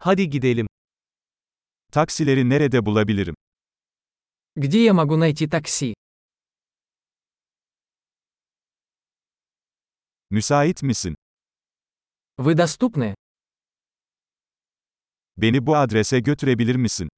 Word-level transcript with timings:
Hadi 0.00 0.30
gidelim. 0.30 0.66
Taksileri 1.92 2.48
nerede 2.48 2.86
bulabilirim? 2.86 3.34
Где 4.56 4.84
я 4.84 4.94
могу 4.94 5.16
найти 5.16 5.48
такси? 5.48 5.94
Müsait 10.30 10.82
misin? 10.82 11.14
Вы 12.36 12.54
доступны? 12.54 13.14
Beni 15.36 15.66
bu 15.66 15.76
adrese 15.76 16.20
götürebilir 16.20 16.76
misin? 16.76 17.08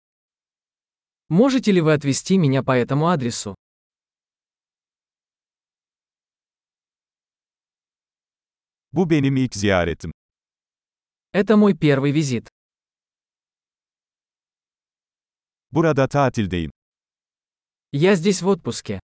Можете 1.28 1.72
ли 1.72 1.80
вы 1.80 1.92
отвезти 1.92 2.38
меня 2.38 2.62
по 2.62 2.72
этому 2.76 3.08
адресу? 3.08 3.54
Bu 8.92 9.10
benim 9.10 9.36
ilk 9.36 9.54
ziyaretim. 9.54 10.10
Это 11.32 11.56
мой 11.56 11.74
первый 11.74 12.12
визит. 12.12 12.48
Burada 15.71 16.07
tatildeyim. 16.07 16.71
Я 17.91 18.15
здесь 18.15 18.41
в 18.41 18.47
отпуске. 18.47 18.99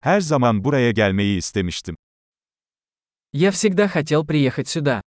Her 0.00 0.20
zaman 0.20 0.64
buraya 0.64 0.90
gelmeyi 0.92 1.38
istemiştim. 1.38 1.96
Я 3.32 3.50
всегда 3.50 3.88
хотел 3.88 4.24
приехать 4.24 4.68
сюда. 4.68 5.02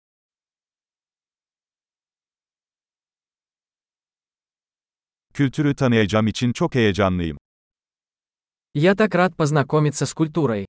Kültürü 5.34 5.76
tanıyacağım 5.76 6.27
için 6.27 6.54
çok 6.54 6.76
heyecanlıyım. 6.76 7.38
Я 8.76 8.95
так 8.95 9.16
рад 9.16 9.36
познакомиться 9.38 10.05
с 10.05 10.13
культурой. 10.13 10.66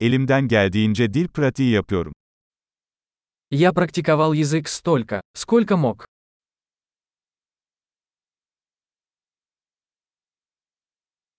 Elimden 0.00 0.48
geldiğince 0.48 1.14
dil 1.14 1.28
pratiği 1.28 1.70
yapıyorum. 1.72 2.12
Я 3.51 3.73
практиковал 3.73 4.33
язык 4.33 4.67
столько, 4.67 5.21
сколько 5.33 5.75
мог. 5.75 6.05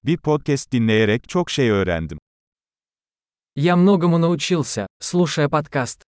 Bir 0.03 0.17
podcast 0.17 0.73
dinleyerek 0.73 1.29
çok 1.29 1.51
şey 1.51 1.71
öğrendim. 1.71 2.19
Я 3.57 3.77
многому 3.77 4.19
научился, 4.19 4.87
слушая 5.01 5.49
подкаст. 5.49 6.03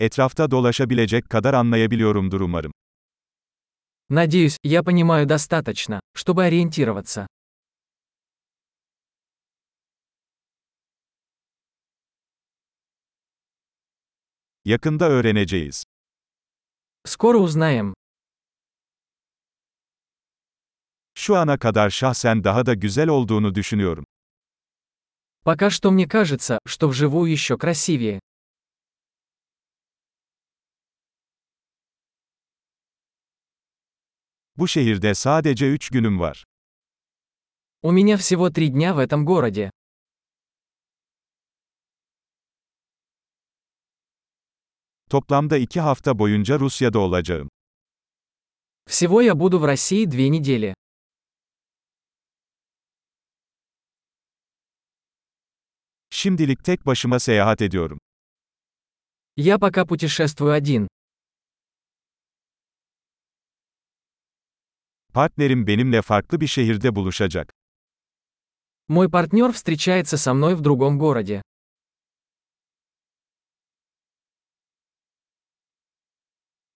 Etrafta 0.00 0.50
dolaşabilecek 0.50 1.30
kadar 1.30 1.54
anlayabiliyorumdur 1.54 2.40
umarım. 2.40 2.72
Надеюсь, 4.08 4.56
я 4.64 4.82
понимаю 4.82 5.26
достаточно, 5.26 6.00
чтобы 6.14 6.44
ориентироваться. 6.44 7.26
Yakında 14.69 15.09
öğreneceğiz. 15.09 15.83
Скоро 17.05 17.37
узнаем. 17.37 17.93
Şu 21.13 21.35
ana 21.35 21.57
kadar 21.59 21.89
şahsen 21.89 22.43
daha 22.43 22.65
da 22.65 22.73
güzel 22.73 23.07
olduğunu 23.09 23.55
düşünüyorum. 23.55 24.05
Пока 25.45 25.69
что 25.69 25.91
мне 25.91 26.07
кажется, 26.07 26.59
что 26.65 26.87
вживую 26.89 27.31
еще 27.31 27.57
красивее. 27.57 28.19
Bu 34.57 34.67
şehirde 34.67 35.15
sadece 35.15 35.67
3 35.69 35.89
günüm 35.89 36.19
var. 36.19 36.43
У 37.83 37.91
меня 37.91 38.17
всего 38.17 38.49
три 38.49 38.69
дня 38.69 38.93
в 38.95 38.99
этом 38.99 39.25
городе. 39.25 39.71
Toplamda 45.09 45.57
2 45.57 45.79
hafta 45.79 46.19
boyunca 46.19 46.59
Rusya'da 46.59 46.99
olacağım. 46.99 47.49
Всего 48.87 49.21
я 49.21 49.35
буду 49.35 49.59
в 49.59 49.65
России 49.65 50.05
две 50.05 50.29
недели. 50.29 50.73
Şimdilik 56.09 56.63
tek 56.63 56.85
başıma 56.85 57.19
seyahat 57.19 57.61
ediyorum. 57.61 57.99
Я 59.37 59.57
пока 59.59 59.85
путешествую 59.85 60.51
один. 60.53 60.87
Partnerim 65.13 65.67
benimle 65.67 66.01
farklı 66.01 66.41
bir 66.41 66.47
şehirde 66.47 66.95
buluşacak. 66.95 67.53
Мой 68.87 69.09
партнер 69.09 69.51
встречается 69.51 70.17
со 70.17 70.33
мной 70.33 70.53
в 70.55 70.61
другом 70.61 70.99
городе. 70.99 71.41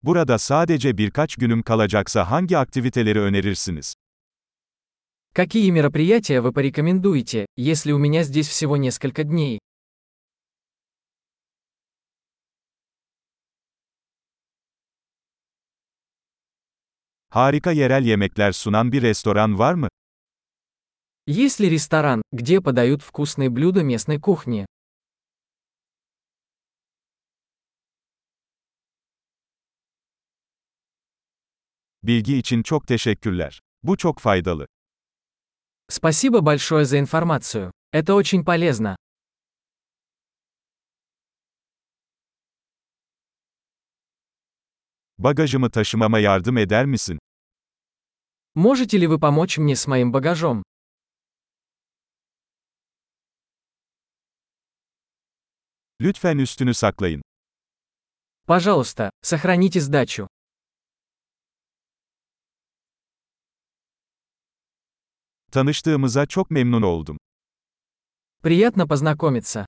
Burada 0.04 0.38
sadece 0.38 0.98
birkaç 0.98 1.36
günüm 1.36 1.64
kalacaksa 1.64 2.32
hangi 2.32 2.58
aktiviteleri 2.58 3.20
önerirsiniz? 3.20 3.94
Какие 5.34 5.72
мероприятия 5.72 6.42
вы 6.42 6.52
порекомендуете, 6.52 7.46
если 7.56 7.92
у 7.92 8.00
меня 8.00 8.24
здесь 8.24 8.48
всего 8.48 8.78
несколько 8.78 9.24
дней? 9.24 9.60
Harika 17.30 17.72
yerel 17.72 18.04
yemekler 18.04 18.52
sunan 18.52 18.92
bir 18.92 19.02
restoran 19.02 19.60
var 19.60 19.74
mı? 19.74 19.90
Есть 21.28 21.60
ли 21.60 21.70
ресторан, 21.70 22.24
где 22.32 22.60
подают 22.60 23.04
вкусные 23.04 23.50
блюда 23.50 23.84
местной 23.84 24.20
кухни? 24.20 24.66
Bilgi 32.04 32.38
için 32.38 32.64
çok 32.64 32.88
teşekkürler. 32.88 33.60
Bu 33.84 33.98
çok 33.98 34.20
faydalı. 34.20 34.68
Спасибо 35.90 36.42
большое 36.42 36.86
за 36.86 36.98
информацию. 37.00 37.72
Это 37.94 38.14
очень 38.14 38.44
полезно. 38.46 38.96
Bagajımı 45.18 45.72
taşımama 45.72 46.20
yardım 46.20 46.58
eder 46.58 46.86
misin? 46.86 47.20
Можете 48.56 48.98
ли 49.02 49.08
вы 49.08 49.20
помочь 49.20 49.58
мне 49.58 49.76
с 49.76 49.88
моим 49.88 50.12
багажом? 50.12 50.64
Lütfen 56.02 56.38
üstünü 56.38 56.74
saklayın. 56.74 57.22
Пожалуйста, 58.48 59.12
сохраните 59.22 59.80
сдачу. 59.80 60.28
Tanıştığımıza 65.54 66.26
çok 66.26 66.52
memnun 66.52 66.82
oldum. 66.82 67.18
Приятно 68.44 68.88
познакомиться. 68.88 69.66